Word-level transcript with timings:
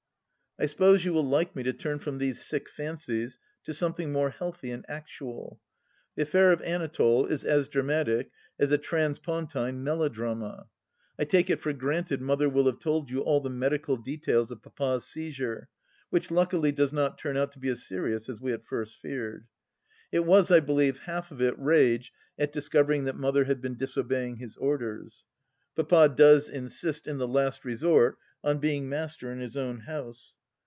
."I 0.61 0.67
suppose 0.67 1.03
you 1.05 1.13
will 1.13 1.25
like 1.25 1.55
me 1.55 1.63
to 1.63 1.73
turn 1.73 1.97
from 1.99 2.19
these 2.19 2.45
sick 2.45 2.69
fancies 2.69 3.39
to 3.63 3.73
something 3.73 4.11
more 4.11 4.29
healthy 4.29 4.69
and 4.69 4.85
actual. 4.87 5.59
The 6.15 6.23
affair 6.23 6.51
of 6.51 6.61
Anatole 6.61 7.25
is 7.25 7.43
as 7.45 7.67
dramatic 7.69 8.29
as 8.59 8.69
a 8.71 8.77
transpontine 8.77 9.81
melodrama! 9.81 10.67
I 11.17 11.23
take 11.23 11.49
it 11.49 11.61
for 11.61 11.71
granted 11.73 12.21
Mother 12.21 12.47
will 12.49 12.65
have 12.65 12.77
told 12.79 13.09
you 13.09 13.21
all 13.21 13.39
the 13.39 13.49
medical 13.49 13.95
details 13.97 14.51
of 14.51 14.61
Papa's 14.61 15.05
seizure, 15.07 15.67
which 16.11 16.29
luckily 16.31 16.71
does 16.73 16.91
not 16.93 17.17
turn 17.17 17.37
out 17.37 17.53
to 17.53 17.59
be 17.59 17.69
as 17.69 17.87
serious 17.87 18.27
as 18.29 18.39
we 18.41 18.51
at 18.53 18.65
first 18.65 18.97
feared. 18.97 19.47
It 20.11 20.25
was, 20.25 20.51
I 20.51 20.59
believe, 20.59 20.99
half 20.99 21.31
of 21.31 21.41
it 21.41 21.57
rage 21.57 22.11
at 22.37 22.51
discovering 22.51 23.05
that 23.05 23.15
Mother 23.15 23.45
had 23.45 23.61
been 23.61 23.77
disobeying 23.77 24.35
his 24.35 24.57
orders. 24.57 25.23
Papa 25.75 26.13
does 26.15 26.49
insist, 26.49 27.07
in 27.07 27.17
the 27.17 27.27
last 27.27 27.63
resort, 27.65 28.17
on 28.43 28.59
being 28.59 28.87
master 28.89 29.31
in 29.31 29.39
his 29.39 29.57
own 29.57 29.79
house. 29.79 30.35